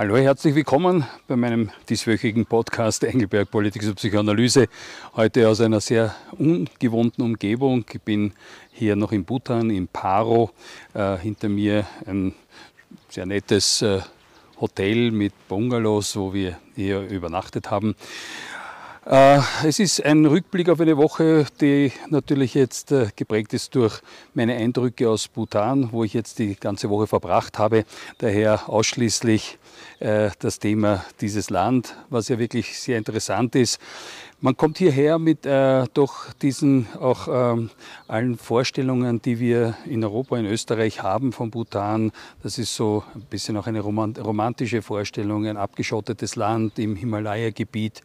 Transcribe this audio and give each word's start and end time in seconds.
Hallo, 0.00 0.16
herzlich 0.16 0.54
willkommen 0.54 1.04
bei 1.28 1.36
meinem 1.36 1.68
dieswöchigen 1.90 2.46
Podcast 2.46 3.04
Engelberg 3.04 3.50
Politik 3.50 3.82
und 3.82 3.96
Psychoanalyse. 3.96 4.66
Heute 5.14 5.46
aus 5.46 5.60
einer 5.60 5.82
sehr 5.82 6.14
ungewohnten 6.38 7.22
Umgebung. 7.22 7.84
Ich 7.92 8.00
bin 8.00 8.32
hier 8.72 8.96
noch 8.96 9.12
in 9.12 9.26
Bhutan, 9.26 9.68
in 9.68 9.88
Paro. 9.88 10.52
Äh, 10.94 11.18
hinter 11.18 11.50
mir 11.50 11.86
ein 12.06 12.34
sehr 13.10 13.26
nettes 13.26 13.82
äh, 13.82 14.00
Hotel 14.58 15.10
mit 15.10 15.34
Bungalows, 15.48 16.16
wo 16.16 16.32
wir 16.32 16.56
hier 16.74 17.02
übernachtet 17.02 17.70
haben. 17.70 17.94
Äh, 19.06 19.40
es 19.64 19.78
ist 19.78 20.04
ein 20.04 20.26
Rückblick 20.26 20.68
auf 20.68 20.78
eine 20.78 20.98
Woche, 20.98 21.46
die 21.62 21.90
natürlich 22.10 22.52
jetzt 22.52 22.92
äh, 22.92 23.08
geprägt 23.16 23.54
ist 23.54 23.74
durch 23.74 24.02
meine 24.34 24.54
Eindrücke 24.54 25.08
aus 25.08 25.26
Bhutan, 25.26 25.90
wo 25.90 26.04
ich 26.04 26.12
jetzt 26.12 26.38
die 26.38 26.54
ganze 26.54 26.90
Woche 26.90 27.06
verbracht 27.06 27.58
habe. 27.58 27.86
Daher 28.18 28.68
ausschließlich 28.68 29.58
äh, 30.00 30.30
das 30.38 30.58
Thema 30.58 31.02
dieses 31.22 31.48
Land, 31.48 31.96
was 32.10 32.28
ja 32.28 32.38
wirklich 32.38 32.78
sehr 32.78 32.98
interessant 32.98 33.54
ist. 33.54 33.80
Man 34.42 34.56
kommt 34.56 34.78
hierher 34.78 35.18
mit 35.18 35.44
äh, 35.44 35.84
doch 35.92 36.32
diesen 36.32 36.86
auch 36.98 37.28
ähm, 37.30 37.68
allen 38.08 38.38
Vorstellungen, 38.38 39.20
die 39.20 39.38
wir 39.38 39.76
in 39.84 40.02
Europa, 40.02 40.38
in 40.38 40.46
Österreich 40.46 41.02
haben 41.02 41.32
von 41.32 41.50
Bhutan. 41.50 42.10
Das 42.42 42.56
ist 42.56 42.74
so 42.74 43.04
ein 43.14 43.20
bisschen 43.28 43.58
auch 43.58 43.66
eine 43.66 43.80
romantische 43.80 44.80
Vorstellung, 44.80 45.44
ein 45.46 45.58
abgeschottetes 45.58 46.36
Land 46.36 46.78
im 46.78 46.96
Himalaya-Gebiet, 46.96 48.00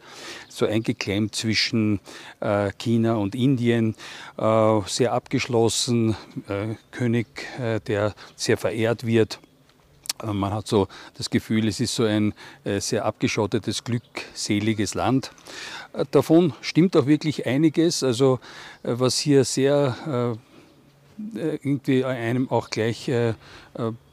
so 0.49 0.65
eingeklemmt 0.65 1.35
zwischen 1.35 2.01
äh, 2.41 2.69
China 2.77 3.15
und 3.15 3.33
Indien, 3.33 3.95
äh, 4.37 4.81
sehr 4.87 5.13
abgeschlossen, 5.13 6.17
äh, 6.49 6.75
König, 6.91 7.27
äh, 7.61 7.79
der 7.79 8.13
sehr 8.35 8.57
verehrt 8.57 9.05
wird. 9.05 9.39
Äh, 10.23 10.33
man 10.33 10.53
hat 10.53 10.67
so 10.67 10.87
das 11.17 11.29
Gefühl, 11.29 11.67
es 11.67 11.79
ist 11.79 11.95
so 11.95 12.03
ein 12.03 12.33
äh, 12.63 12.79
sehr 12.79 13.05
abgeschottetes, 13.05 13.83
glückseliges 13.83 14.93
Land. 14.93 15.31
Äh, 15.93 16.05
davon 16.11 16.53
stimmt 16.61 16.95
auch 16.97 17.05
wirklich 17.07 17.45
einiges. 17.45 18.03
Also 18.03 18.39
was 18.83 19.19
hier 19.19 19.43
sehr 19.43 20.37
irgendwie 21.37 22.03
einem 22.03 22.49
auch 22.49 22.69
gleich 22.69 23.09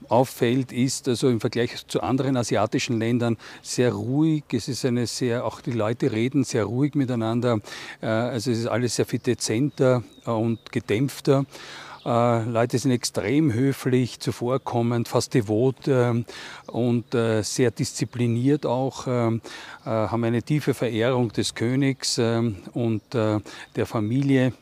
auffällt, 0.09 0.71
ist 0.71 1.09
also 1.09 1.29
im 1.31 1.41
Vergleich 1.41 1.85
zu 1.89 2.01
anderen 2.01 2.37
asiatischen 2.37 3.01
Ländern 3.01 3.37
sehr 3.61 3.93
ruhig. 3.93 4.45
Es 4.53 4.69
ist 4.69 4.85
eine 4.85 5.09
sehr, 5.09 5.45
auch 5.45 5.61
die 5.61 5.73
Leute 5.73 6.13
reden 6.13 6.45
sehr 6.45 6.65
ruhig 6.65 6.95
miteinander. 6.95 7.59
Also 8.01 8.53
es 8.53 8.59
ist 8.61 8.67
alles 8.67 8.95
sehr 8.95 9.07
viel 9.07 9.19
dezenter 9.19 10.05
und 10.25 10.71
gedämpfter. 10.71 11.45
Äh, 12.05 12.45
Leute 12.45 12.79
sind 12.79 12.91
extrem 12.91 13.53
höflich, 13.53 14.19
zuvorkommend, 14.19 15.09
fast 15.09 15.35
devot 15.35 15.87
äh, 15.87 16.25
und 16.67 17.15
äh, 17.15 17.43
sehr 17.43 17.71
diszipliniert 17.71 18.67
auch, 18.67 19.07
äh, 19.07 19.29
äh, 19.29 19.41
haben 19.85 20.25
eine 20.25 20.43
tiefe 20.43 20.75
Verehrung 20.75 21.33
des 21.33 21.55
Königs 21.55 22.19
äh, 22.19 22.53
und 22.73 23.03
der 23.15 23.87
Familie. 23.87 24.53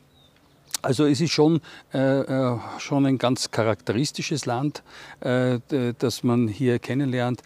Also 0.83 1.05
es 1.05 1.21
ist 1.21 1.31
schon, 1.31 1.61
äh, 1.91 2.55
schon 2.79 3.05
ein 3.05 3.17
ganz 3.19 3.51
charakteristisches 3.51 4.47
Land, 4.47 4.81
äh, 5.19 5.59
das 5.97 6.23
man 6.23 6.47
hier 6.47 6.79
kennenlernt. 6.79 7.43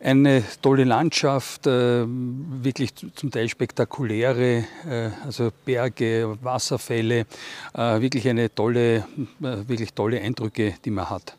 Eine 0.00 0.44
tolle 0.62 0.84
Landschaft, 0.84 1.66
äh, 1.66 2.04
wirklich 2.06 2.94
zum 2.94 3.30
Teil 3.32 3.48
spektakuläre, 3.48 4.64
äh, 4.88 5.10
also 5.24 5.50
Berge, 5.64 6.38
Wasserfälle, 6.40 7.26
äh, 7.74 8.00
wirklich 8.00 8.28
eine 8.28 8.54
tolle, 8.54 9.04
wirklich 9.40 9.92
tolle 9.94 10.20
Eindrücke, 10.20 10.74
die 10.84 10.90
man 10.90 11.10
hat. 11.10 11.36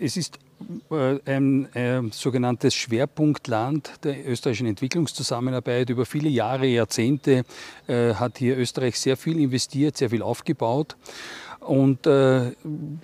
Es 0.00 0.16
ist 0.16 0.38
ein 1.26 1.72
äh, 1.74 2.02
sogenanntes 2.10 2.74
Schwerpunktland 2.74 3.92
der 4.02 4.26
österreichischen 4.28 4.66
Entwicklungszusammenarbeit. 4.66 5.90
Über 5.90 6.04
viele 6.04 6.28
Jahre, 6.28 6.66
Jahrzehnte 6.66 7.44
äh, 7.86 8.14
hat 8.14 8.38
hier 8.38 8.56
Österreich 8.58 8.98
sehr 8.98 9.16
viel 9.16 9.38
investiert, 9.38 9.96
sehr 9.96 10.10
viel 10.10 10.22
aufgebaut. 10.22 10.96
Und 11.60 12.06
äh, 12.06 12.52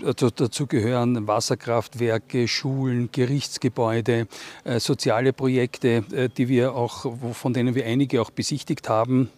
also 0.05 0.31
dazu 0.31 0.67
gehören 0.67 1.27
Wasserkraftwerke, 1.27 2.49
Schulen, 2.49 3.11
Gerichtsgebäude, 3.13 4.27
äh, 4.65 4.81
soziale 4.81 5.33
Projekte, 5.33 6.05
äh, 6.13 6.29
die 6.29 6.49
wir 6.49 6.75
auch, 6.75 7.15
von 7.35 7.53
denen 7.53 7.75
wir 7.75 7.85
einige 7.85 8.23
auch 8.23 8.31
besichtigt 8.31 8.89
haben 8.89 9.29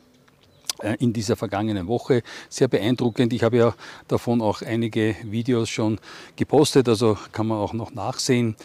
in 0.98 1.12
dieser 1.12 1.36
vergangenen 1.36 1.88
Woche. 1.88 2.22
Sehr 2.48 2.68
beeindruckend. 2.68 3.32
Ich 3.32 3.42
habe 3.42 3.56
ja 3.56 3.74
davon 4.08 4.40
auch 4.40 4.62
einige 4.62 5.16
Videos 5.24 5.68
schon 5.68 5.98
gepostet, 6.36 6.88
also 6.88 7.16
kann 7.32 7.46
man 7.46 7.58
auch 7.58 7.72
noch 7.72 7.94
nachsehen. 7.94 8.56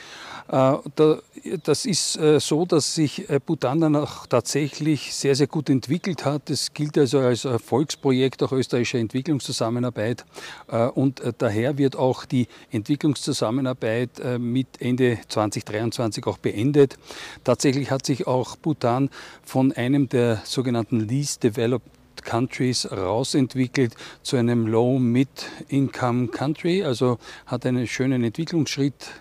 Äh, 0.52 0.74
das 1.64 1.86
ist 1.86 2.18
äh, 2.18 2.40
so, 2.40 2.66
dass 2.66 2.94
sich 2.94 3.26
Bhutan 3.46 3.80
dann 3.80 3.96
auch 3.96 4.28
tatsächlich 4.28 5.14
sehr, 5.14 5.36
sehr 5.36 5.48
gut 5.48 5.70
entwickelt 5.70 6.26
hat. 6.26 6.50
Es 6.50 6.74
gilt 6.74 6.98
also 6.98 7.20
als 7.20 7.46
Erfolgsprojekt 7.46 8.44
auch 8.44 8.52
österreichischer 8.52 9.00
Entwicklungszusammenarbeit 9.00 10.26
und 10.94 11.22
daher 11.38 11.78
wird 11.78 11.96
auch 11.96 12.26
die 12.26 12.48
Entwicklungszusammenarbeit 12.72 14.40
mit 14.40 14.68
Ende 14.80 15.20
2023 15.28 16.26
auch 16.28 16.38
beendet. 16.38 16.98
Tatsächlich 17.44 17.92
hat 17.92 18.06
sich 18.06 18.28
auch 18.28 18.56
Bhutan 18.56 19.10
von 19.44 19.72
einem 19.72 20.10
der 20.10 20.42
sogenannten 20.46 21.00
Least 21.08 21.44
Developed 21.44 21.90
Countries 22.22 22.92
rausentwickelt 22.92 23.96
zu 24.24 24.38
einem 24.38 24.68
Low-Mid-Income 24.68 26.28
Country, 26.30 26.84
also 26.84 27.18
hat 27.46 27.66
einen 27.66 27.88
schönen 27.88 28.24
Entwicklungsschritt 28.24 29.12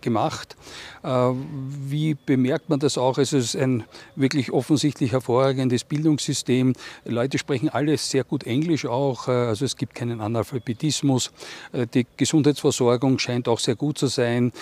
gemacht. 0.00 0.56
Äh, 1.02 1.08
wie 1.08 2.14
bemerkt 2.14 2.68
man 2.68 2.80
das 2.80 2.98
auch? 2.98 3.18
Es 3.18 3.32
ist 3.32 3.56
ein 3.56 3.84
wirklich 4.16 4.52
offensichtlich 4.52 5.12
hervorragendes 5.12 5.84
Bildungssystem. 5.84 6.74
Leute 7.04 7.38
sprechen 7.38 7.68
alle 7.68 7.96
sehr 7.96 8.24
gut 8.24 8.44
Englisch 8.44 8.86
auch, 8.86 9.28
äh, 9.28 9.32
also 9.32 9.64
es 9.64 9.76
gibt 9.76 9.94
keinen 9.94 10.20
Analphabetismus. 10.20 11.32
Äh, 11.72 11.86
die 11.86 12.06
Gesundheitsversorgung 12.16 13.18
scheint 13.18 13.48
auch 13.48 13.58
sehr 13.58 13.76
gut 13.76 13.98
zu 13.98 14.06
sein. 14.06 14.52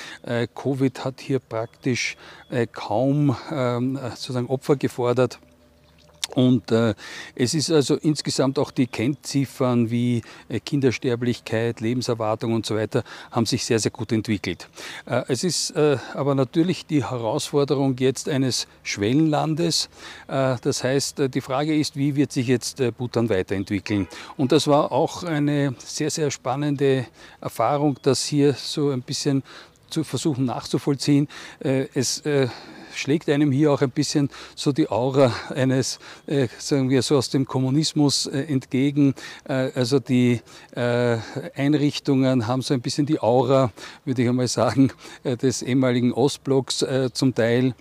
Covid 0.54 1.04
hat 1.04 1.20
hier 1.20 1.38
praktisch 1.38 2.16
kaum 2.72 3.36
ähm, 3.50 3.98
sozusagen 4.14 4.46
Opfer 4.46 4.76
gefordert. 4.76 5.38
Und 6.34 6.70
äh, 6.72 6.94
es 7.34 7.54
ist 7.54 7.70
also 7.70 7.96
insgesamt 7.96 8.58
auch 8.58 8.70
die 8.70 8.86
Kennziffern 8.86 9.90
wie 9.90 10.22
äh, 10.48 10.60
Kindersterblichkeit, 10.60 11.80
Lebenserwartung 11.80 12.52
und 12.52 12.66
so 12.66 12.76
weiter 12.76 13.04
haben 13.30 13.46
sich 13.46 13.64
sehr, 13.64 13.78
sehr 13.78 13.90
gut 13.90 14.12
entwickelt. 14.12 14.68
Äh, 15.06 15.22
es 15.28 15.44
ist 15.44 15.70
äh, 15.70 15.98
aber 16.14 16.34
natürlich 16.34 16.86
die 16.86 17.04
Herausforderung 17.04 17.96
jetzt 17.98 18.28
eines 18.28 18.66
Schwellenlandes. 18.82 19.88
Äh, 20.28 20.56
das 20.60 20.82
heißt, 20.82 21.20
äh, 21.20 21.28
die 21.28 21.40
Frage 21.40 21.76
ist, 21.76 21.96
wie 21.96 22.16
wird 22.16 22.32
sich 22.32 22.48
jetzt 22.48 22.82
Bhutan 22.96 23.28
weiterentwickeln? 23.28 24.08
Und 24.36 24.52
das 24.52 24.66
war 24.66 24.92
auch 24.92 25.22
eine 25.22 25.74
sehr, 25.78 26.10
sehr 26.10 26.30
spannende 26.30 27.06
Erfahrung, 27.40 27.98
das 28.02 28.24
hier 28.24 28.54
so 28.54 28.90
ein 28.90 29.02
bisschen 29.02 29.42
zu 29.90 30.04
versuchen 30.04 30.44
nachzuvollziehen. 30.44 31.28
Es 31.60 32.22
schlägt 32.96 33.28
einem 33.28 33.52
hier 33.52 33.72
auch 33.72 33.82
ein 33.82 33.90
bisschen 33.90 34.30
so 34.54 34.72
die 34.72 34.88
Aura 34.90 35.32
eines, 35.54 35.98
äh, 36.26 36.48
sagen 36.58 36.90
wir 36.90 37.02
so 37.02 37.16
aus 37.16 37.30
dem 37.30 37.46
Kommunismus 37.46 38.26
äh, 38.26 38.40
entgegen. 38.40 39.14
Äh, 39.48 39.70
also 39.74 40.00
die 40.00 40.40
äh, 40.74 41.18
Einrichtungen 41.54 42.46
haben 42.46 42.62
so 42.62 42.74
ein 42.74 42.80
bisschen 42.80 43.06
die 43.06 43.20
Aura, 43.20 43.72
würde 44.04 44.22
ich 44.22 44.28
einmal 44.28 44.48
sagen, 44.48 44.90
äh, 45.24 45.36
des 45.36 45.62
ehemaligen 45.62 46.12
Ostblocks 46.12 46.82
äh, 46.82 47.10
zum 47.12 47.34
Teil. 47.34 47.74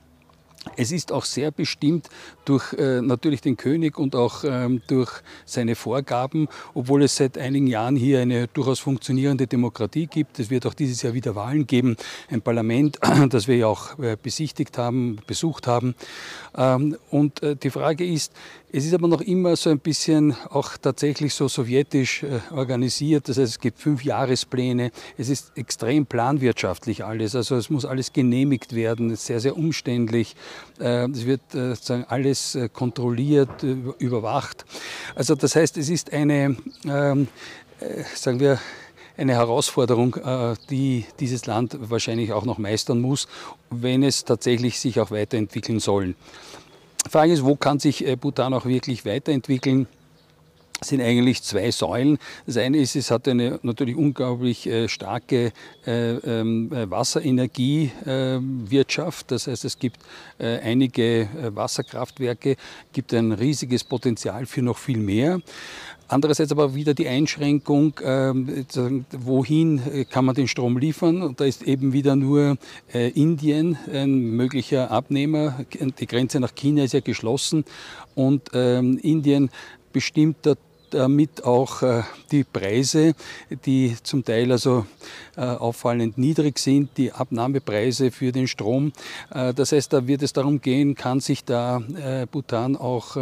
Es 0.76 0.92
ist 0.92 1.12
auch 1.12 1.26
sehr 1.26 1.52
bestimmt 1.52 2.10
durch 2.44 2.74
äh, 2.74 3.02
natürlich 3.02 3.42
den 3.42 3.58
König 3.58 3.98
und 3.98 4.16
auch 4.16 4.44
ähm, 4.44 4.82
durch 4.88 5.12
seine 5.46 5.76
Vorgaben, 5.76 6.48
obwohl 6.74 7.04
es 7.04 7.16
seit 7.16 7.38
einigen 7.38 7.68
Jahren 7.68 7.96
hier 7.96 8.20
eine 8.20 8.48
durchaus 8.48 8.80
funktionierende 8.80 9.48
Demokratie 9.48 10.08
gibt. 10.08 10.40
Es 10.40 10.50
wird 10.50 10.66
auch 10.66 10.74
dieses 10.74 11.02
Jahr 11.02 11.14
wieder 11.14 11.36
Wahlen 11.36 11.68
geben, 11.68 11.96
ein 12.30 12.42
Parlament, 12.42 13.00
das 13.30 13.48
wir 13.48 13.58
ja 13.58 13.68
auch 13.68 13.98
äh, 14.00 14.18
besichtigt 14.22 14.78
haben, 14.78 15.18
besucht 15.28 15.68
haben. 15.68 15.96
Ähm, 16.58 16.98
und 17.10 17.42
äh, 17.44 17.56
die 17.56 17.70
Frage 17.70 18.06
ist, 18.06 18.34
es 18.72 18.86
ist 18.86 18.94
aber 18.94 19.08
noch 19.08 19.22
immer 19.22 19.56
so 19.56 19.70
ein 19.70 19.80
bisschen 19.80 20.36
auch 20.50 20.78
tatsächlich 20.78 21.34
so 21.34 21.48
sowjetisch 21.48 22.24
äh, 22.24 22.40
organisiert. 22.54 23.30
Das 23.30 23.38
heißt, 23.38 23.54
es 23.54 23.60
gibt 23.60 23.80
fünf 23.80 24.04
Jahrespläne. 24.04 24.92
Es 25.18 25.30
ist 25.30 25.52
extrem 25.56 26.06
planwirtschaftlich 26.06 27.06
alles. 27.06 27.36
Also 27.36 27.56
es 27.56 27.70
muss 27.70 27.86
alles 27.86 28.12
genehmigt 28.12 28.76
werden. 28.76 29.12
Es 29.12 29.22
ist 29.22 29.26
sehr, 29.28 29.40
sehr 29.40 29.56
umständlich. 29.58 30.36
Äh, 30.80 31.10
es 31.10 31.26
wird 31.26 31.42
sozusagen 31.52 32.06
alles 32.06 32.58
kontrolliert, 32.74 33.64
überwacht. 33.64 34.66
Also 35.16 35.36
das 35.36 35.56
heißt, 35.56 35.78
es 35.78 35.90
ist 35.90 36.12
eine, 36.12 36.58
ähm, 36.86 37.28
sagen 38.14 38.40
wir, 38.40 38.60
eine 39.18 39.34
Herausforderung, 39.34 40.18
die 40.70 41.06
dieses 41.22 41.46
Land 41.46 41.78
wahrscheinlich 41.80 42.34
auch 42.34 42.44
noch 42.44 42.58
meistern 42.58 43.00
muss, 43.00 43.28
wenn 43.70 44.04
es 44.04 44.26
tatsächlich 44.26 44.80
sich 44.80 45.00
auch 45.00 45.12
weiterentwickeln 45.12 45.80
soll. 45.80 46.16
Frage 47.10 47.34
ist, 47.34 47.46
wo 47.46 47.56
kann 47.56 47.80
sich 47.80 48.06
äh, 48.06 48.16
Bhutan 48.16 48.54
auch 48.54 48.66
wirklich 48.66 49.06
weiterentwickeln? 49.06 49.88
Sind 50.84 51.02
eigentlich 51.02 51.42
zwei 51.42 51.72
Säulen. 51.72 52.20
Das 52.46 52.58
eine 52.58 52.78
ist, 52.78 52.96
es 52.96 53.10
hat 53.12 53.28
eine 53.28 53.60
natürlich 53.64 53.96
unglaublich 53.96 54.68
äh, 54.68 54.88
starke 54.88 55.52
äh, 55.86 56.14
ähm, 56.16 56.72
äh, 56.72 56.90
Wasserenergiewirtschaft. 56.90 59.32
das 59.32 59.48
heißt, 59.48 59.66
es 59.66 59.80
gibt 59.80 59.98
einige 60.38 61.30
Wasserkraftwerke, 61.54 62.58
gibt 62.92 63.14
ein 63.14 63.32
riesiges 63.32 63.86
Potenzial 63.86 64.46
für 64.46 64.62
noch 64.62 64.78
viel 64.78 64.98
mehr. 64.98 65.40
Andererseits 66.08 66.52
aber 66.52 66.76
wieder 66.76 66.94
die 66.94 67.08
Einschränkung, 67.08 68.00
ähm, 68.04 68.68
wohin 69.12 70.06
kann 70.12 70.26
man 70.26 70.36
den 70.36 70.48
Strom 70.48 70.78
liefern? 70.78 71.24
Und 71.24 71.40
da 71.40 71.46
ist 71.46 71.64
eben 71.64 71.94
wieder 71.94 72.16
nur 72.16 72.60
Indien 72.94 73.76
ein 73.92 74.36
möglicher 74.36 74.92
Abnehmer. 74.92 75.66
Die 76.00 76.06
Grenze 76.06 76.40
nach 76.40 76.54
China 76.54 76.84
ist 76.84 76.94
ja 76.94 77.00
geschlossen 77.00 77.66
und 78.14 78.52
ähm, 78.54 79.00
Indien 79.00 79.50
bestimmt 79.96 80.46
damit 80.90 81.44
auch 81.44 81.82
äh, 81.82 82.04
die 82.32 82.44
Preise, 82.44 83.14
die 83.66 83.96
zum 84.04 84.24
Teil 84.24 84.52
also 84.52 84.86
äh, 85.36 85.42
auffallend 85.42 86.18
niedrig 86.18 86.60
sind, 86.60 86.90
die 86.98 87.12
Abnahmepreise 87.12 88.12
für 88.12 88.32
den 88.32 88.48
Strom. 88.48 88.92
Äh, 89.34 89.54
das 89.54 89.72
heißt, 89.72 89.94
da 89.94 90.06
wird 90.06 90.22
es 90.22 90.34
darum 90.34 90.62
gehen, 90.62 90.96
kann 90.96 91.20
sich 91.20 91.44
da 91.46 91.82
Bhutan 92.32 92.76
auch 92.76 93.16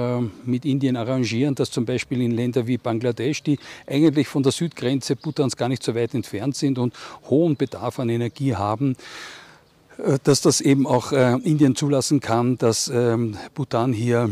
mit 0.45 0.65
Indien 0.65 0.95
arrangieren, 0.95 1.55
dass 1.55 1.71
zum 1.71 1.85
Beispiel 1.85 2.21
in 2.21 2.31
Ländern 2.31 2.67
wie 2.67 2.77
Bangladesch, 2.77 3.43
die 3.43 3.59
eigentlich 3.87 4.27
von 4.27 4.43
der 4.43 4.51
Südgrenze 4.51 5.15
Bhutans 5.15 5.57
gar 5.57 5.69
nicht 5.69 5.83
so 5.83 5.95
weit 5.95 6.13
entfernt 6.13 6.55
sind 6.55 6.77
und 6.77 6.93
hohen 7.29 7.55
Bedarf 7.55 7.99
an 7.99 8.09
Energie 8.09 8.55
haben, 8.55 8.95
dass 10.23 10.41
das 10.41 10.61
eben 10.61 10.85
auch 10.87 11.11
Indien 11.11 11.75
zulassen 11.75 12.19
kann, 12.19 12.57
dass 12.57 12.87
ähm, 12.87 13.37
Bhutan 13.53 13.93
hier 13.93 14.31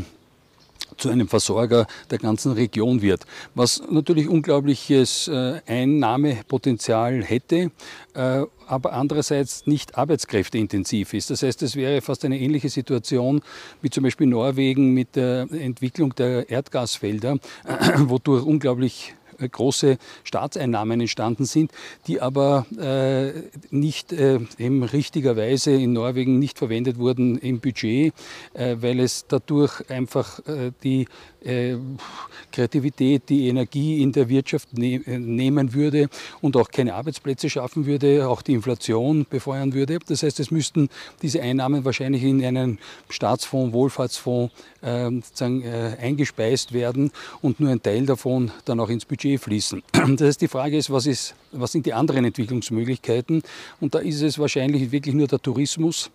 zu 1.02 1.10
einem 1.10 1.28
Versorger 1.28 1.88
der 2.10 2.20
ganzen 2.20 2.54
Region 2.54 3.02
wird. 3.02 3.26
Was 3.56 3.82
natürlich 3.90 4.30
unglaubliches 4.30 5.28
äh, 5.28 5.62
Einnahmepotenzial 5.66 7.24
hätte, 7.24 7.72
äh, 8.14 8.44
aber 8.68 8.94
andererseits 8.94 9.68
nicht 9.68 9.98
arbeitskräfteintensiv 9.98 11.14
ist. 11.14 11.30
Das 11.30 11.44
heißt, 11.44 11.62
es 11.64 11.76
wäre 11.76 12.02
fast 12.02 12.24
eine 12.24 12.40
ähnliche 12.40 12.70
Situation 12.70 13.42
wie 13.82 13.90
zum 13.90 14.04
Beispiel 14.04 14.28
Norwegen 14.28 14.94
mit 14.94 15.16
der 15.16 15.48
Entwicklung 15.52 16.16
der 16.16 16.50
Erdgasfelder, 16.50 17.38
wodurch 17.98 18.46
unglaublich 18.46 19.16
große 19.50 19.98
Staatseinnahmen 20.24 21.02
entstanden 21.02 21.46
sind, 21.46 21.72
die 22.08 22.22
aber 22.22 22.66
äh, 22.80 23.32
nicht 23.70 24.14
äh, 24.14 24.40
eben 24.58 24.84
richtigerweise 24.84 25.72
in 25.72 25.94
Norwegen 25.94 26.40
nicht 26.40 26.58
verwendet 26.58 26.98
wurden 26.98 27.38
im 27.38 27.60
Budget, 27.60 28.14
äh, 28.54 28.78
weil 28.80 29.00
es 29.00 29.26
dadurch 29.28 29.90
einfach 29.90 30.40
äh, 30.48 30.72
die 30.84 31.08
äh, 31.44 31.76
Kreativität, 32.52 33.24
die 33.30 33.48
Energie 33.48 34.02
in 34.02 34.12
der 34.12 34.30
Wirtschaft 34.30 34.78
ne 34.78 35.02
nehmen 35.06 35.74
würde 35.74 36.10
und 36.42 36.56
auch 36.58 36.70
keine 36.70 36.94
Arbeitsplätze 36.94 37.50
schaffen 37.50 37.86
würde, 37.86 38.28
auch 38.28 38.42
die 38.42 38.54
Inflation 38.54 39.26
befeuern 39.30 39.74
würde. 39.74 40.00
Das 40.06 40.24
heißt, 40.24 40.40
es 40.40 40.52
müssten 40.52 40.90
diese 41.22 41.42
Einnahmen 41.42 41.84
wahrscheinlich 41.86 42.24
in 42.24 42.44
einen 42.46 42.80
Staatsfonds, 43.10 43.74
Wohlfahrtsfonds 43.74 44.54
ähm, 44.84 45.22
sozusagen, 45.24 45.64
eingespeist 46.02 46.74
werden 46.74 47.12
und 47.42 47.60
nur 47.60 47.72
ein 47.72 47.82
Teil 47.82 48.06
davon 48.06 48.52
dann 48.66 48.80
auch 48.80 48.90
ins 48.90 49.06
Budget 49.06 49.31
fließen. 49.38 49.84
Das 50.18 50.28
heißt, 50.28 50.42
die 50.42 50.48
Frage 50.48 50.78
ist, 50.78 50.90
was, 50.90 51.06
ist, 51.06 51.36
was 51.52 51.72
sind 51.72 51.86
die 51.86 51.94
anderen 51.94 52.26
Entwicklungsmöglichkeiten? 52.26 53.44
Und 53.80 53.96
da 53.96 54.00
ist 54.00 54.22
es 54.22 54.40
wahrscheinlich 54.40 54.92
wirklich 54.92 55.16
nur 55.16 55.28
der 55.28 55.42
Tourismus. 55.42 56.12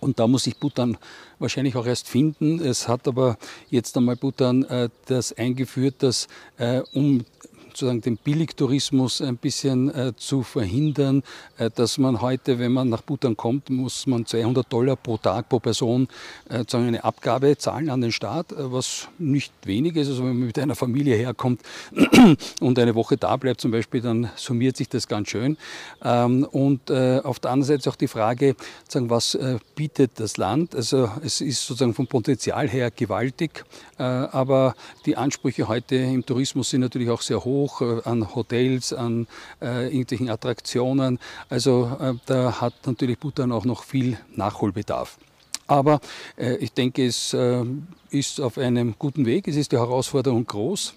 Und 0.00 0.18
da 0.18 0.26
muss 0.26 0.44
sich 0.44 0.56
Bhutan 0.56 0.98
wahrscheinlich 1.38 1.76
auch 1.76 1.86
erst 1.86 2.08
finden. 2.08 2.60
Es 2.60 2.88
hat 2.88 3.06
aber 3.06 3.38
jetzt 3.70 3.96
einmal 3.96 4.16
Bhutan 4.16 4.64
äh, 4.64 4.88
das 5.06 5.32
eingeführt, 5.32 5.96
dass 5.98 6.26
äh, 6.58 6.80
um 6.92 7.24
sozusagen 7.72 8.02
den 8.02 8.16
Billigtourismus 8.16 9.20
ein 9.20 9.36
bisschen 9.36 9.92
äh, 9.94 10.12
zu 10.16 10.42
verhindern, 10.42 11.22
äh, 11.58 11.70
dass 11.74 11.98
man 11.98 12.20
heute, 12.20 12.58
wenn 12.58 12.72
man 12.72 12.88
nach 12.88 13.02
Bhutan 13.02 13.36
kommt, 13.36 13.70
muss 13.70 14.06
man 14.06 14.26
200 14.26 14.70
Dollar 14.70 14.96
pro 14.96 15.16
Tag 15.16 15.48
pro 15.48 15.58
Person 15.58 16.08
äh, 16.48 16.64
eine 16.72 17.04
Abgabe 17.04 17.56
zahlen 17.56 17.90
an 17.90 18.00
den 18.00 18.12
Staat, 18.12 18.52
äh, 18.52 18.72
was 18.72 19.08
nicht 19.18 19.52
wenig 19.64 19.96
ist. 19.96 20.08
Also 20.08 20.24
wenn 20.24 20.38
man 20.38 20.46
mit 20.46 20.58
einer 20.58 20.74
Familie 20.74 21.16
herkommt 21.16 21.62
und 22.60 22.78
eine 22.78 22.94
Woche 22.94 23.16
da 23.16 23.36
bleibt 23.36 23.60
zum 23.60 23.70
Beispiel, 23.70 24.00
dann 24.00 24.30
summiert 24.36 24.76
sich 24.76 24.88
das 24.88 25.08
ganz 25.08 25.28
schön. 25.28 25.56
Ähm, 26.04 26.44
und 26.44 26.90
äh, 26.90 27.20
auf 27.24 27.40
der 27.40 27.52
anderen 27.52 27.78
Seite 27.78 27.88
auch 27.88 27.96
die 27.96 28.08
Frage, 28.08 28.54
sozusagen, 28.82 29.10
was 29.10 29.34
äh, 29.34 29.58
bietet 29.74 30.12
das 30.16 30.36
Land? 30.36 30.74
Also 30.74 31.10
es 31.24 31.40
ist 31.40 31.66
sozusagen 31.66 31.94
vom 31.94 32.06
Potenzial 32.06 32.68
her 32.68 32.90
gewaltig, 32.90 33.64
aber 33.96 34.74
die 35.06 35.16
Ansprüche 35.16 35.68
heute 35.68 35.94
im 35.94 36.26
Tourismus 36.26 36.70
sind 36.70 36.80
natürlich 36.80 37.08
auch 37.08 37.22
sehr 37.22 37.44
hoch 37.44 37.61
hoch 37.62 37.80
äh, 37.80 38.00
an 38.04 38.34
Hotels, 38.34 38.92
an 38.92 39.26
äh, 39.60 39.86
irgendwelchen 39.86 40.30
Attraktionen. 40.30 41.18
Also 41.48 41.96
äh, 42.00 42.14
da 42.26 42.60
hat 42.60 42.74
natürlich 42.86 43.18
Bhutan 43.18 43.52
auch 43.52 43.64
noch 43.64 43.84
viel 43.84 44.18
Nachholbedarf. 44.34 45.18
Aber 45.66 46.00
äh, 46.36 46.56
ich 46.56 46.72
denke, 46.72 47.06
es 47.06 47.32
äh, 47.32 47.64
ist 48.10 48.40
auf 48.40 48.58
einem 48.58 48.94
guten 48.98 49.24
Weg. 49.26 49.48
Es 49.48 49.56
ist 49.56 49.72
die 49.72 49.78
Herausforderung 49.78 50.44
groß. 50.44 50.94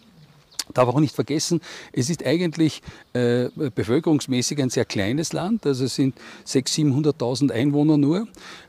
Darf 0.73 0.89
auch 0.89 0.99
nicht 0.99 1.15
vergessen, 1.15 1.61
es 1.93 2.09
ist 2.09 2.25
eigentlich 2.25 2.81
äh, 3.13 3.49
bevölkerungsmäßig 3.55 4.61
ein 4.61 4.69
sehr 4.69 4.85
kleines 4.85 5.33
Land, 5.33 5.65
also 5.65 5.85
es 5.85 5.95
sind 5.95 6.15
600.000, 6.45 7.17
700.000 7.19 7.51
Einwohner 7.51 7.97
nur. 7.97 8.27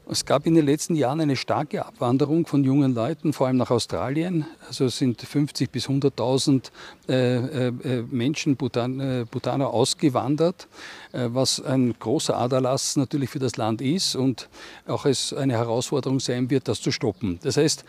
Es 0.08 0.24
gab 0.24 0.46
in 0.46 0.54
den 0.54 0.64
letzten 0.64 0.94
Jahren 0.94 1.20
eine 1.20 1.34
starke 1.34 1.84
Abwanderung 1.84 2.46
von 2.46 2.62
jungen 2.62 2.94
Leuten, 2.94 3.32
vor 3.32 3.48
allem 3.48 3.56
nach 3.56 3.72
Australien. 3.72 4.46
Also 4.68 4.84
es 4.84 4.98
sind 4.98 5.20
50.000 5.20 5.70
bis 5.70 5.88
100.000 5.88 6.70
äh, 7.08 7.68
äh, 7.68 8.02
Menschen, 8.08 8.54
Bhutan, 8.54 9.00
äh, 9.00 9.24
Bhutaner 9.28 9.70
ausgewandert, 9.70 10.68
äh, 11.10 11.28
was 11.32 11.60
ein 11.60 11.96
großer 11.98 12.36
Aderlass 12.36 12.94
natürlich 12.94 13.30
für 13.30 13.40
das 13.40 13.56
Land 13.56 13.82
ist 13.82 14.14
und 14.14 14.48
auch 14.86 15.06
es 15.06 15.32
eine 15.32 15.54
Herausforderung 15.54 16.20
sein 16.20 16.50
wird, 16.50 16.68
das 16.68 16.80
zu 16.80 16.92
stoppen. 16.92 17.40
Das 17.42 17.56
heißt, 17.56 17.84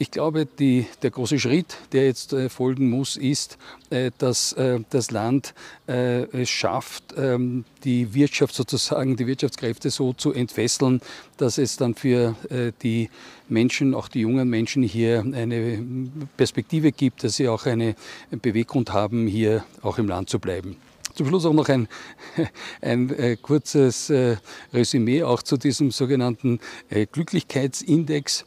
ich 0.00 0.10
glaube, 0.10 0.46
die, 0.46 0.86
der 1.02 1.10
große 1.10 1.38
Schritt, 1.38 1.76
der 1.92 2.06
jetzt 2.06 2.32
äh, 2.32 2.48
folgen 2.48 2.88
muss, 2.88 3.18
ist, 3.18 3.58
äh, 3.90 4.10
dass 4.16 4.54
äh, 4.54 4.80
das 4.88 5.10
Land 5.10 5.54
es 5.86 6.48
schafft, 6.48 7.14
ähm, 7.18 7.64
die 7.84 8.14
Wirtschaft 8.14 8.54
sozusagen, 8.54 9.16
die 9.16 9.26
Wirtschaftskräfte 9.26 9.90
so 9.90 10.12
zu 10.12 10.32
entfesseln, 10.32 11.00
dass 11.36 11.58
es 11.58 11.76
dann 11.76 11.96
für 11.96 12.36
die 12.82 13.10
Menschen, 13.48 13.94
auch 13.94 14.06
die 14.06 14.20
jungen 14.20 14.48
Menschen 14.48 14.84
hier 14.84 15.20
eine 15.20 15.84
Perspektive 16.36 16.92
gibt, 16.92 17.24
dass 17.24 17.36
sie 17.36 17.48
auch 17.48 17.66
eine 17.66 17.96
Beweggrund 18.30 18.92
haben, 18.92 19.26
hier 19.26 19.64
auch 19.82 19.98
im 19.98 20.06
Land 20.06 20.30
zu 20.30 20.38
bleiben. 20.38 20.76
Zum 21.14 21.26
Schluss 21.26 21.44
auch 21.44 21.54
noch 21.54 21.68
ein, 21.68 21.88
ein 22.80 23.38
kurzes 23.42 24.12
Resümee 24.72 25.24
auch 25.24 25.42
zu 25.42 25.56
diesem 25.56 25.90
sogenannten 25.90 26.60
Glücklichkeitsindex 26.88 28.44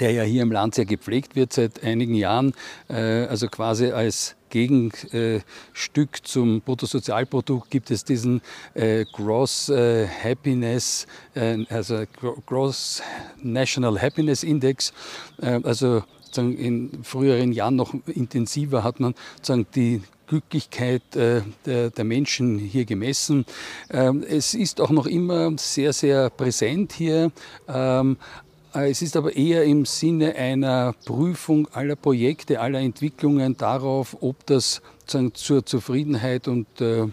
der 0.00 0.12
ja 0.12 0.22
hier 0.22 0.42
im 0.42 0.52
Land 0.52 0.74
sehr 0.74 0.84
gepflegt 0.84 1.36
wird 1.36 1.52
seit 1.52 1.82
einigen 1.82 2.14
Jahren, 2.14 2.52
äh, 2.88 3.24
also 3.26 3.48
quasi 3.48 3.90
als 3.90 4.36
Gegenstück 4.48 5.44
zum 6.22 6.60
Bruttosozialprodukt 6.60 7.70
gibt 7.70 7.90
es 7.90 8.04
diesen 8.04 8.40
äh, 8.74 9.04
Gross 9.12 9.68
äh, 9.68 10.06
Happiness, 10.06 11.06
also 11.68 12.04
Gross 12.46 13.02
National 13.42 14.00
Happiness 14.00 14.44
Index, 14.44 14.92
also 15.38 16.04
in 16.38 17.02
früheren 17.02 17.52
Jahren 17.52 17.76
noch 17.76 17.94
intensiver 18.06 18.84
hat 18.84 19.00
man 19.00 19.14
die 19.74 20.02
Glücklichkeit 20.26 21.02
der, 21.14 21.44
der, 21.90 22.04
Menschen 22.04 22.58
hier 22.58 22.84
gemessen. 22.84 23.46
Ähm, 23.90 24.24
es 24.28 24.54
ist 24.54 24.80
auch 24.80 24.90
noch 24.90 25.06
immer 25.06 25.52
sehr, 25.56 25.92
sehr 25.92 26.30
präsent 26.30 26.92
hier, 26.92 27.30
ähm, 27.68 28.16
äh, 28.16 28.45
es 28.84 29.00
ist 29.02 29.16
aber 29.16 29.34
eher 29.34 29.64
im 29.64 29.86
Sinne 29.86 30.34
einer 30.34 30.94
Prüfung 31.04 31.68
aller 31.72 31.96
Projekte, 31.96 32.60
aller 32.60 32.80
Entwicklungen 32.80 33.56
darauf, 33.56 34.16
ob 34.20 34.44
das 34.46 34.82
zur 35.06 35.64
Zufriedenheit 35.64 36.48
und 36.48 36.66
äh, 36.80 37.02
äh, 37.02 37.08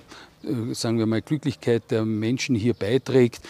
sagen 0.74 0.98
wir 0.98 1.05
mal, 1.05 1.22
Glücklichkeit 1.22 1.84
der 1.91 2.05
Menschen 2.05 2.55
hier 2.55 2.74
beiträgt. 2.74 3.41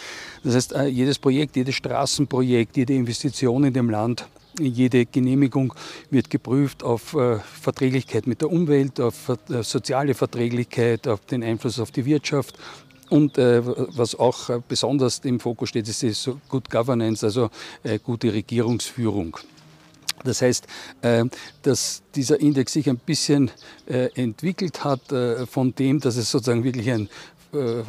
Das 0.42 0.54
heißt, 0.54 0.74
jedes 0.90 1.18
Projekt, 1.18 1.56
jedes 1.56 1.74
Straßenprojekt, 1.74 2.76
jede 2.76 2.94
Investition 2.94 3.64
in 3.64 3.72
dem 3.72 3.90
Land, 3.90 4.26
jede 4.60 5.06
Genehmigung 5.06 5.74
wird 6.10 6.30
geprüft 6.30 6.84
auf 6.84 7.16
Verträglichkeit 7.60 8.28
mit 8.28 8.40
der 8.40 8.52
Umwelt, 8.52 9.00
auf 9.00 9.32
soziale 9.62 10.14
Verträglichkeit, 10.14 11.08
auf 11.08 11.24
den 11.24 11.42
Einfluss 11.42 11.80
auf 11.80 11.90
die 11.90 12.04
Wirtschaft 12.04 12.56
und 13.10 13.38
äh, 13.38 13.60
was 13.96 14.14
auch 14.14 14.50
äh, 14.50 14.60
besonders 14.66 15.20
im 15.20 15.40
Fokus 15.40 15.68
steht, 15.68 15.88
ist 15.88 16.02
die 16.02 16.12
Good 16.48 16.70
Governance, 16.70 17.24
also 17.24 17.50
äh, 17.82 17.98
gute 17.98 18.32
Regierungsführung. 18.32 19.36
Das 20.22 20.40
heißt, 20.40 20.66
äh, 21.02 21.24
dass 21.62 22.02
dieser 22.14 22.40
Index 22.40 22.72
sich 22.72 22.88
ein 22.88 22.96
bisschen 22.98 23.50
äh, 23.86 24.08
entwickelt 24.14 24.84
hat 24.84 25.02
von 25.50 25.74
dem, 25.74 26.00
dass 26.00 26.16
es 26.16 26.30
sozusagen 26.30 26.64
wirklich 26.64 26.90
ein 26.90 27.08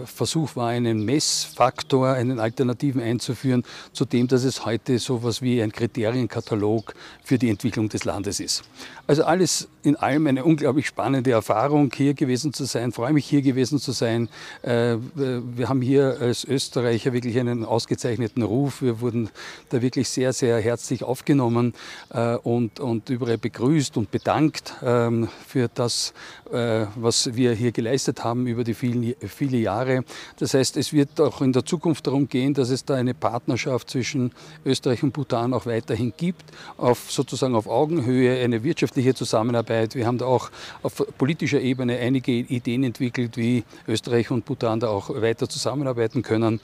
Versuch 0.05 0.55
war, 0.55 0.69
einen 0.69 1.03
Messfaktor, 1.05 2.09
einen 2.09 2.39
Alternativen 2.39 3.01
einzuführen, 3.01 3.63
zu 3.93 4.05
dem, 4.05 4.27
dass 4.27 4.43
es 4.43 4.65
heute 4.65 4.99
so 4.99 5.17
etwas 5.17 5.41
wie 5.41 5.61
ein 5.61 5.71
Kriterienkatalog 5.71 6.93
für 7.23 7.37
die 7.37 7.49
Entwicklung 7.49 7.89
des 7.89 8.05
Landes 8.05 8.39
ist. 8.39 8.63
Also 9.07 9.23
alles 9.23 9.67
in 9.83 9.95
allem 9.95 10.25
eine 10.25 10.43
unglaublich 10.43 10.87
spannende 10.87 11.31
Erfahrung, 11.31 11.91
hier 11.95 12.15
gewesen 12.15 12.53
zu 12.53 12.65
sein. 12.65 12.89
Ich 12.89 12.95
freue 12.95 13.13
mich, 13.13 13.25
hier 13.25 13.43
gewesen 13.43 13.79
zu 13.79 13.91
sein. 13.91 14.29
Äh, 14.63 14.97
wir 15.13 15.69
haben 15.69 15.81
hier 15.81 16.17
als 16.19 16.43
Österreicher 16.43 17.13
wirklich 17.13 17.37
einen 17.39 17.65
ausgezeichneten 17.65 18.41
Ruf. 18.41 18.81
Wir 18.81 19.01
wurden 19.01 19.29
da 19.69 19.81
wirklich 19.81 20.09
sehr, 20.09 20.33
sehr 20.33 20.59
herzlich 20.59 21.03
aufgenommen 21.03 21.73
äh, 22.09 22.35
und, 22.37 22.79
und 22.79 23.09
überall 23.09 23.37
begrüßt 23.37 23.97
und 23.97 24.09
bedankt 24.09 24.73
ähm, 24.83 25.29
für 25.47 25.69
das, 25.71 26.13
äh, 26.51 26.85
was 26.95 27.35
wir 27.35 27.53
hier 27.53 27.71
geleistet 27.71 28.23
haben 28.23 28.47
über 28.47 28.63
die 28.63 28.73
vielen, 28.73 29.13
viele 29.55 29.63
Jahre. 29.63 30.03
Das 30.37 30.53
heißt, 30.53 30.77
es 30.77 30.93
wird 30.93 31.19
auch 31.21 31.41
in 31.41 31.53
der 31.53 31.65
Zukunft 31.65 32.07
darum 32.07 32.27
gehen, 32.27 32.53
dass 32.53 32.69
es 32.69 32.85
da 32.85 32.95
eine 32.95 33.13
Partnerschaft 33.13 33.89
zwischen 33.89 34.31
Österreich 34.65 35.03
und 35.03 35.13
Bhutan 35.13 35.53
auch 35.53 35.65
weiterhin 35.65 36.13
gibt, 36.15 36.43
auf 36.77 37.11
sozusagen 37.11 37.55
auf 37.55 37.67
Augenhöhe, 37.67 38.43
eine 38.43 38.63
wirtschaftliche 38.63 39.13
Zusammenarbeit. 39.13 39.95
Wir 39.95 40.05
haben 40.05 40.17
da 40.17 40.25
auch 40.25 40.51
auf 40.83 41.03
politischer 41.17 41.61
Ebene 41.61 41.97
einige 41.97 42.31
Ideen 42.31 42.83
entwickelt, 42.83 43.37
wie 43.37 43.63
Österreich 43.87 44.31
und 44.31 44.45
Bhutan 44.45 44.79
da 44.79 44.89
auch 44.89 45.09
weiter 45.09 45.47
zusammenarbeiten 45.47 46.21
können. 46.21 46.59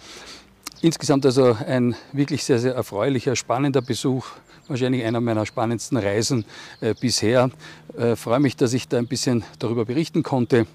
Insgesamt 0.82 1.26
also 1.26 1.56
ein 1.68 1.96
wirklich 2.12 2.44
sehr, 2.44 2.60
sehr 2.60 2.74
erfreulicher, 2.74 3.36
spannender 3.36 3.82
Besuch. 3.82 4.26
Wahrscheinlich 4.68 5.04
einer 5.04 5.20
meiner 5.22 5.46
spannendsten 5.46 5.98
Reisen 5.98 6.46
äh, 6.80 6.96
bisher. 7.00 7.52
Äh, 7.98 8.16
freue 8.16 8.40
mich, 8.40 8.56
dass 8.56 8.74
ich 8.74 8.88
da 8.88 8.98
ein 8.98 9.08
bisschen 9.08 9.44
darüber 9.60 9.86
berichten 9.86 10.24
konnte. 10.24 10.66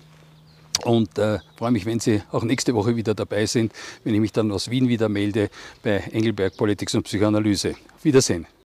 Und 0.85 1.18
äh, 1.18 1.38
freue 1.56 1.71
mich, 1.71 1.87
wenn 1.87 2.00
Sie 2.00 2.23
auch 2.33 2.45
nächste 2.45 2.75
Woche 2.75 2.97
wieder 2.97 3.14
dabei 3.14 3.47
sind, 3.47 3.73
wenn 4.04 4.14
ich 4.14 4.21
mich 4.21 4.33
dann 4.33 4.52
aus 4.52 4.71
Wien 4.71 4.88
wieder 4.88 5.09
melde 5.09 5.50
bei 5.83 5.99
Engelberg 6.12 6.56
Politik 6.56 6.92
und 6.95 7.02
Psychoanalyse. 7.04 7.75
Wiedersehen. 8.02 8.47